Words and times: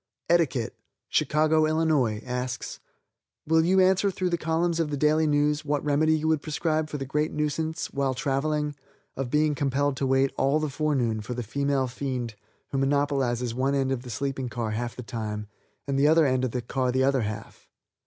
Etiquette, 0.29 0.73
Chicago, 1.09 1.67
Ill., 1.67 2.07
asks: 2.25 2.79
"Will 3.45 3.63
you 3.63 3.79
answer 3.79 4.09
through 4.09 4.31
the 4.31 4.35
columns 4.35 4.79
of 4.79 4.89
the 4.89 4.97
Daily 4.97 5.27
News 5.27 5.63
what 5.63 5.85
remedy 5.85 6.17
you 6.17 6.27
would 6.27 6.41
prescribe 6.41 6.89
for 6.89 6.97
the 6.97 7.05
great 7.05 7.31
nuisance 7.31 7.93
while 7.93 8.15
traveling 8.15 8.75
of 9.15 9.29
being 9.29 9.53
compelled 9.53 9.95
to 9.97 10.07
wait 10.07 10.33
all 10.39 10.59
the 10.59 10.71
forenoon 10.71 11.21
for 11.21 11.35
the 11.35 11.43
female 11.43 11.85
fiend 11.85 12.33
who 12.71 12.79
monopolizes 12.79 13.53
one 13.53 13.75
end 13.75 13.91
of 13.91 14.01
the 14.01 14.09
sleeping 14.09 14.49
car 14.49 14.71
half 14.71 14.93
of 14.93 14.95
the 14.95 15.03
time 15.03 15.45
and 15.87 15.99
the 15.99 16.07
other 16.07 16.25
end 16.25 16.43
of 16.43 16.49
the 16.49 16.63
car 16.63 16.91
the 16.91 17.03
other 17.03 17.21
half. 17.21 17.69